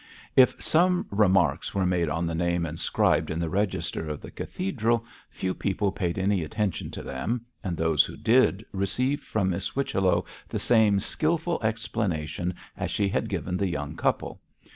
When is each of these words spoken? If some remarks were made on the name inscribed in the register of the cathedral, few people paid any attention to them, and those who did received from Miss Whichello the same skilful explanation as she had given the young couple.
If 0.35 0.59
some 0.59 1.05
remarks 1.11 1.75
were 1.75 1.85
made 1.85 2.09
on 2.09 2.25
the 2.25 2.33
name 2.33 2.65
inscribed 2.65 3.29
in 3.29 3.37
the 3.37 3.51
register 3.51 4.09
of 4.09 4.19
the 4.19 4.31
cathedral, 4.31 5.05
few 5.29 5.53
people 5.53 5.91
paid 5.91 6.17
any 6.17 6.43
attention 6.43 6.89
to 6.89 7.03
them, 7.03 7.45
and 7.63 7.77
those 7.77 8.03
who 8.03 8.17
did 8.17 8.65
received 8.71 9.23
from 9.23 9.51
Miss 9.51 9.67
Whichello 9.75 10.25
the 10.49 10.57
same 10.57 10.99
skilful 10.99 11.59
explanation 11.61 12.55
as 12.75 12.89
she 12.89 13.09
had 13.09 13.29
given 13.29 13.57
the 13.57 13.69
young 13.69 13.95
couple. 13.95 14.41